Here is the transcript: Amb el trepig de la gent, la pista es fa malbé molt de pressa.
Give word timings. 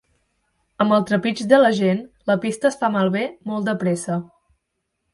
Amb 0.85 0.95
el 0.97 1.05
trepig 1.11 1.43
de 1.51 1.59
la 1.61 1.71
gent, 1.81 2.03
la 2.33 2.39
pista 2.47 2.73
es 2.73 2.81
fa 2.83 2.93
malbé 2.99 3.25
molt 3.53 3.71
de 3.71 3.81
pressa. 3.87 4.21